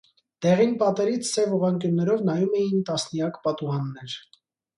Դեղին 0.43 0.71
պատերից 0.83 1.27
սև 1.31 1.53
ուղղանկյուններով 1.57 2.25
նայում 2.31 2.57
էին 2.63 2.81
տասնյակ 2.89 3.39
պատուհաններ։ 3.45 4.19